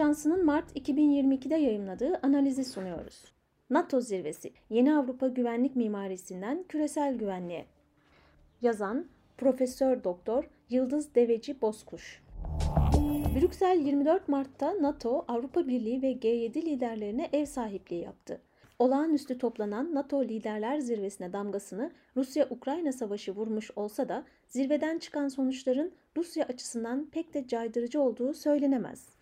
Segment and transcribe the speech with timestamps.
[0.00, 3.24] Ajansı'nın Mart 2022'de yayımladığı analizi sunuyoruz.
[3.70, 7.66] NATO zirvesi, Yeni Avrupa Güvenlik Mimarisinden Küresel Güvenliğe.
[8.62, 9.06] Yazan
[9.38, 12.22] Profesör Doktor Yıldız Deveci Bozkuş.
[13.36, 18.40] Brüksel 24 Mart'ta NATO, Avrupa Birliği ve G7 liderlerine ev sahipliği yaptı.
[18.78, 26.44] Olağanüstü toplanan NATO Liderler Zirvesi'ne damgasını Rusya-Ukrayna savaşı vurmuş olsa da zirveden çıkan sonuçların Rusya
[26.44, 29.19] açısından pek de caydırıcı olduğu söylenemez.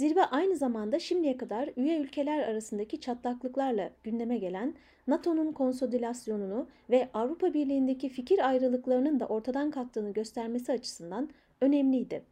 [0.00, 4.74] Zirve aynı zamanda şimdiye kadar üye ülkeler arasındaki çatlaklıklarla gündeme gelen
[5.06, 11.28] NATO'nun konsolidasyonunu ve Avrupa Birliği'ndeki fikir ayrılıklarının da ortadan kalktığını göstermesi açısından
[11.60, 12.22] önemliydi.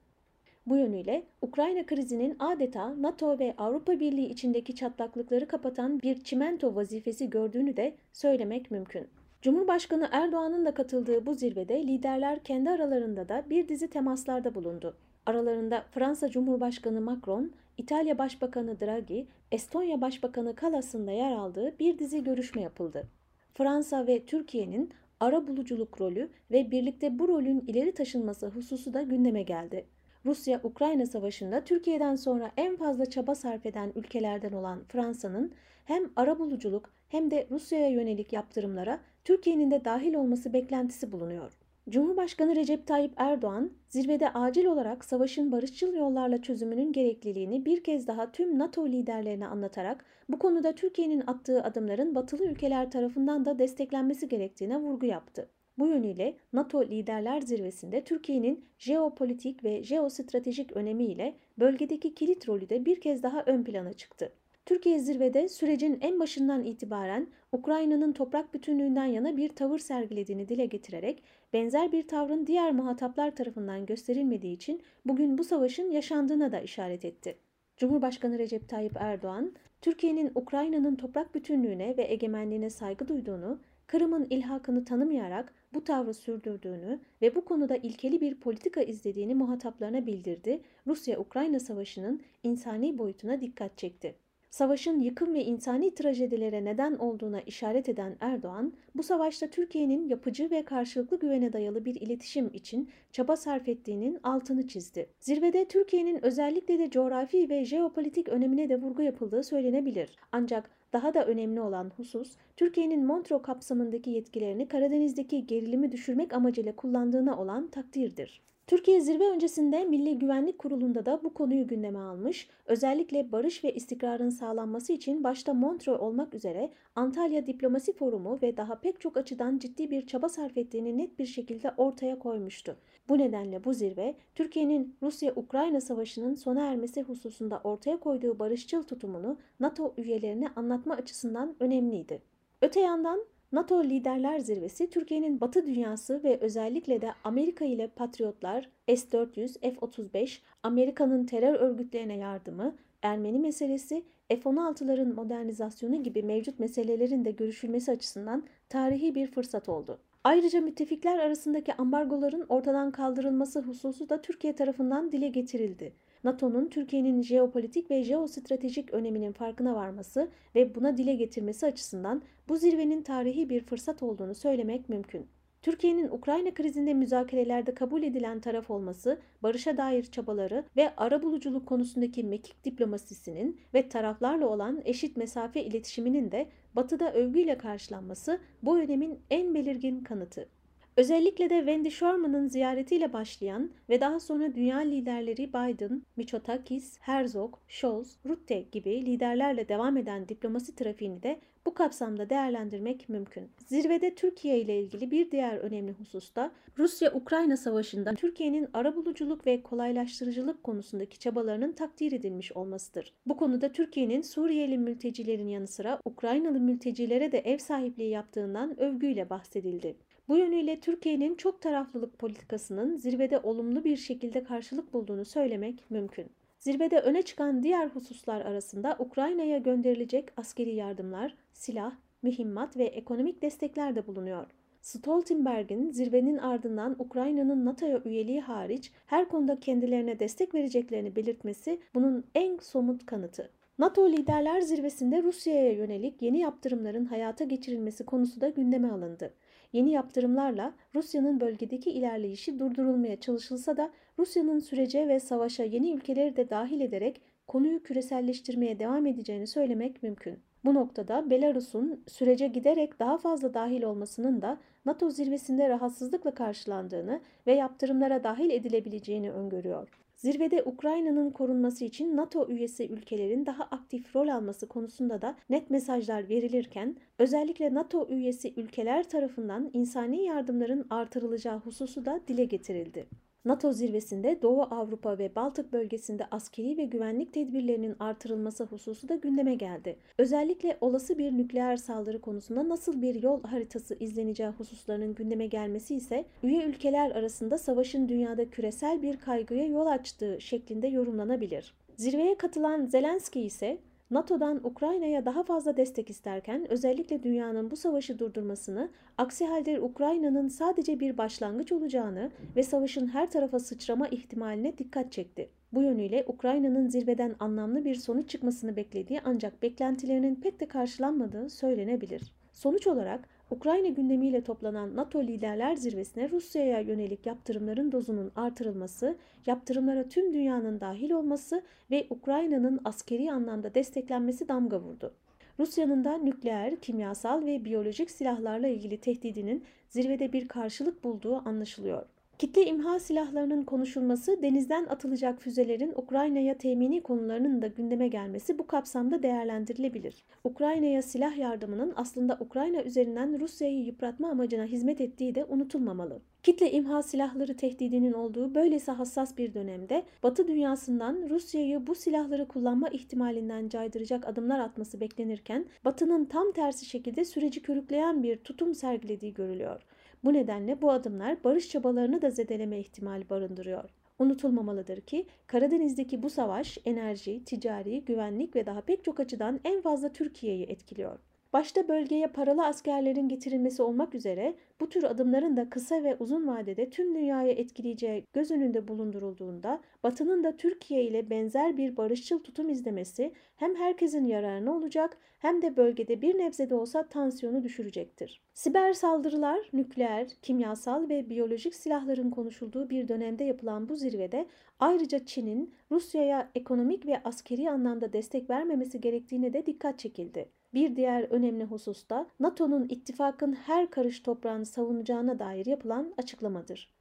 [0.66, 7.30] Bu yönüyle Ukrayna krizinin adeta NATO ve Avrupa Birliği içindeki çatlaklıkları kapatan bir çimento vazifesi
[7.30, 9.06] gördüğünü de söylemek mümkün.
[9.42, 14.96] Cumhurbaşkanı Erdoğan'ın da katıldığı bu zirvede liderler kendi aralarında da bir dizi temaslarda bulundu.
[15.28, 22.24] Aralarında Fransa Cumhurbaşkanı Macron, İtalya Başbakanı Draghi, Estonya Başbakanı Kallas'ın da yer aldığı bir dizi
[22.24, 23.08] görüşme yapıldı.
[23.54, 24.90] Fransa ve Türkiye'nin
[25.20, 29.86] ara buluculuk rolü ve birlikte bu rolün ileri taşınması hususu da gündeme geldi.
[30.26, 35.52] Rusya-Ukrayna savaşında Türkiye'den sonra en fazla çaba sarf eden ülkelerden olan Fransa'nın
[35.84, 41.57] hem arabuluculuk hem de Rusya'ya yönelik yaptırımlara Türkiye'nin de dahil olması beklentisi bulunuyor.
[41.88, 48.32] Cumhurbaşkanı Recep Tayyip Erdoğan, zirvede acil olarak savaşın barışçıl yollarla çözümünün gerekliliğini bir kez daha
[48.32, 54.76] tüm NATO liderlerine anlatarak bu konuda Türkiye'nin attığı adımların batılı ülkeler tarafından da desteklenmesi gerektiğine
[54.76, 55.50] vurgu yaptı.
[55.78, 63.00] Bu yönüyle NATO Liderler Zirvesi'nde Türkiye'nin jeopolitik ve jeostratejik önemiyle bölgedeki kilit rolü de bir
[63.00, 64.32] kez daha ön plana çıktı.
[64.68, 71.22] Türkiye zirvede sürecin en başından itibaren Ukrayna'nın toprak bütünlüğünden yana bir tavır sergilediğini dile getirerek
[71.52, 77.38] benzer bir tavrın diğer muhataplar tarafından gösterilmediği için bugün bu savaşın yaşandığına da işaret etti.
[77.76, 85.54] Cumhurbaşkanı Recep Tayyip Erdoğan, Türkiye'nin Ukrayna'nın toprak bütünlüğüne ve egemenliğine saygı duyduğunu, Kırım'ın ilhakını tanımayarak
[85.74, 92.98] bu tavrı sürdürdüğünü ve bu konuda ilkeli bir politika izlediğini muhataplarına bildirdi, Rusya-Ukrayna savaşının insani
[92.98, 94.27] boyutuna dikkat çekti.
[94.50, 100.64] Savaşın yıkım ve insani trajedilere neden olduğuna işaret eden Erdoğan, bu savaşta Türkiye'nin yapıcı ve
[100.64, 105.10] karşılıklı güvene dayalı bir iletişim için çaba sarf ettiğinin altını çizdi.
[105.20, 110.16] Zirvede Türkiye'nin özellikle de coğrafi ve jeopolitik önemine de vurgu yapıldığı söylenebilir.
[110.32, 117.38] Ancak daha da önemli olan husus, Türkiye'nin Montreux kapsamındaki yetkilerini Karadeniz'deki gerilimi düşürmek amacıyla kullandığına
[117.38, 118.40] olan takdirdir.
[118.68, 124.30] Türkiye zirve öncesinde Milli Güvenlik Kurulu'nda da bu konuyu gündeme almış, özellikle barış ve istikrarın
[124.30, 129.90] sağlanması için başta Montreux olmak üzere Antalya Diplomasi Forumu ve daha pek çok açıdan ciddi
[129.90, 132.76] bir çaba sarf ettiğini net bir şekilde ortaya koymuştu.
[133.08, 139.94] Bu nedenle bu zirve, Türkiye'nin Rusya-Ukrayna savaşının sona ermesi hususunda ortaya koyduğu barışçıl tutumunu NATO
[139.96, 142.22] üyelerine anlatma açısından önemliydi.
[142.62, 149.60] Öte yandan NATO Liderler Zirvesi Türkiye'nin Batı dünyası ve özellikle de Amerika ile Patriotlar, S-400,
[149.60, 158.42] F-35, Amerika'nın terör örgütlerine yardımı, Ermeni meselesi, F-16'ların modernizasyonu gibi mevcut meselelerin de görüşülmesi açısından
[158.68, 159.98] tarihi bir fırsat oldu.
[160.24, 165.92] Ayrıca müttefikler arasındaki ambargoların ortadan kaldırılması hususu da Türkiye tarafından dile getirildi.
[166.24, 173.02] NATO'nun Türkiye'nin jeopolitik ve jeostratejik öneminin farkına varması ve buna dile getirmesi açısından bu zirvenin
[173.02, 175.26] tarihi bir fırsat olduğunu söylemek mümkün.
[175.62, 182.64] Türkiye'nin Ukrayna krizinde müzakerelerde kabul edilen taraf olması, barışa dair çabaları ve arabuluculuk konusundaki mekik
[182.64, 190.00] diplomasisinin ve taraflarla olan eşit mesafe iletişiminin de Batı'da övgüyle karşılanması bu önemin en belirgin
[190.00, 190.48] kanıtı.
[190.98, 198.16] Özellikle de Wendy Sherman'ın ziyaretiyle başlayan ve daha sonra dünya liderleri Biden, Mitsotakis, Herzog, Scholz,
[198.26, 203.50] Rutte gibi liderlerle devam eden diplomasi trafiğini de bu kapsamda değerlendirmek mümkün.
[203.66, 211.18] Zirvede Türkiye ile ilgili bir diğer önemli hususta Rusya-Ukrayna savaşında Türkiye'nin arabuluculuk ve kolaylaştırıcılık konusundaki
[211.18, 213.14] çabalarının takdir edilmiş olmasıdır.
[213.26, 219.96] Bu konuda Türkiye'nin Suriyeli mültecilerin yanı sıra Ukraynalı mültecilere de ev sahipliği yaptığından övgüyle bahsedildi.
[220.28, 226.26] Bu yönüyle Türkiye'nin çok taraflılık politikasının zirvede olumlu bir şekilde karşılık bulduğunu söylemek mümkün.
[226.58, 231.92] Zirvede öne çıkan diğer hususlar arasında Ukrayna'ya gönderilecek askeri yardımlar, silah,
[232.22, 234.46] mühimmat ve ekonomik destekler de bulunuyor.
[234.80, 242.58] Stoltenberg'in zirvenin ardından Ukrayna'nın NATO'ya üyeliği hariç her konuda kendilerine destek vereceklerini belirtmesi bunun en
[242.58, 243.50] somut kanıtı.
[243.78, 249.34] NATO Liderler Zirvesi'nde Rusya'ya yönelik yeni yaptırımların hayata geçirilmesi konusu da gündeme alındı.
[249.72, 256.50] Yeni yaptırımlarla Rusya'nın bölgedeki ilerleyişi durdurulmaya çalışılsa da Rusya'nın sürece ve savaşa yeni ülkeleri de
[256.50, 260.38] dahil ederek konuyu küreselleştirmeye devam edeceğini söylemek mümkün.
[260.64, 267.54] Bu noktada Belarus'un sürece giderek daha fazla dahil olmasının da NATO zirvesinde rahatsızlıkla karşılandığını ve
[267.54, 270.07] yaptırımlara dahil edilebileceğini öngörüyor.
[270.18, 276.28] Zirvede Ukrayna'nın korunması için NATO üyesi ülkelerin daha aktif rol alması konusunda da net mesajlar
[276.28, 283.06] verilirken özellikle NATO üyesi ülkeler tarafından insani yardımların artırılacağı hususu da dile getirildi.
[283.44, 289.54] NATO zirvesinde Doğu Avrupa ve Baltık bölgesinde askeri ve güvenlik tedbirlerinin artırılması hususu da gündeme
[289.54, 289.96] geldi.
[290.18, 296.24] Özellikle olası bir nükleer saldırı konusunda nasıl bir yol haritası izleneceği hususlarının gündeme gelmesi ise
[296.42, 301.74] üye ülkeler arasında savaşın dünyada küresel bir kaygıya yol açtığı şeklinde yorumlanabilir.
[301.96, 303.78] Zirveye katılan Zelenski ise
[304.10, 311.00] NATO'dan Ukrayna'ya daha fazla destek isterken özellikle dünyanın bu savaşı durdurmasını, aksi halde Ukrayna'nın sadece
[311.00, 315.50] bir başlangıç olacağını ve savaşın her tarafa sıçrama ihtimaline dikkat çekti.
[315.72, 322.32] Bu yönüyle Ukrayna'nın zirveden anlamlı bir sonuç çıkmasını beklediği ancak beklentilerinin pek de karşılanmadığı söylenebilir.
[322.52, 329.16] Sonuç olarak Ukrayna gündemiyle toplanan NATO liderler zirvesine Rusya'ya yönelik yaptırımların dozunun artırılması,
[329.46, 335.14] yaptırımlara tüm dünyanın dahil olması ve Ukrayna'nın askeri anlamda desteklenmesi damga vurdu.
[335.58, 342.06] Rusya'nın da nükleer, kimyasal ve biyolojik silahlarla ilgili tehdidinin zirvede bir karşılık bulduğu anlaşılıyor.
[342.38, 349.22] Kitle imha silahlarının konuşulması, denizden atılacak füzelerin Ukrayna'ya temini konularının da gündeme gelmesi bu kapsamda
[349.22, 350.24] değerlendirilebilir.
[350.44, 356.20] Ukrayna'ya silah yardımının aslında Ukrayna üzerinden Rusya'yı yıpratma amacına hizmet ettiği de unutulmamalı.
[356.42, 362.88] Kitle imha silahları tehdidinin olduğu böylesi hassas bir dönemde Batı dünyasından Rusya'yı bu silahları kullanma
[362.88, 369.82] ihtimalinden caydıracak adımlar atması beklenirken Batı'nın tam tersi şekilde süreci körükleyen bir tutum sergilediği görülüyor.
[370.24, 373.90] Bu nedenle bu adımlar barış çabalarını da zedeleme ihtimali barındırıyor.
[374.18, 380.12] Unutulmamalıdır ki Karadeniz'deki bu savaş enerji, ticari, güvenlik ve daha pek çok açıdan en fazla
[380.12, 381.18] Türkiye'yi etkiliyor.
[381.52, 386.90] Başta bölgeye paralı askerlerin getirilmesi olmak üzere bu tür adımların da kısa ve uzun vadede
[386.90, 393.32] tüm dünyayı etkileyeceği göz önünde bulundurulduğunda Batı'nın da Türkiye ile benzer bir barışçıl tutum izlemesi
[393.56, 398.42] hem herkesin yararına olacak hem de bölgede bir nebze de olsa tansiyonu düşürecektir.
[398.54, 404.46] Siber saldırılar, nükleer, kimyasal ve biyolojik silahların konuşulduğu bir dönemde yapılan bu zirvede
[404.78, 410.57] ayrıca Çin'in Rusya'ya ekonomik ve askeri anlamda destek vermemesi gerektiğine de dikkat çekildi.
[410.74, 416.92] Bir diğer önemli husus da NATO'nun ittifakın her karış toprağını savunacağına dair yapılan açıklamadır.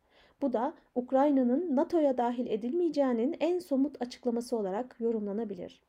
[0.42, 5.82] Bu da Ukrayna'nın NATO'ya dahil edilmeyeceğinin en somut açıklaması olarak yorumlanabilir.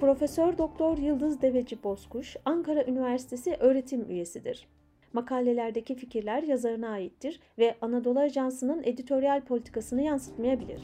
[0.00, 4.68] Profesör Doktor Yıldız Deveci Bozkuş, Ankara Üniversitesi öğretim üyesidir.
[5.12, 10.82] Makalelerdeki fikirler yazarına aittir ve Anadolu Ajansı'nın editoryal politikasını yansıtmayabilir.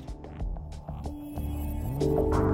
[2.00, 2.47] Müzik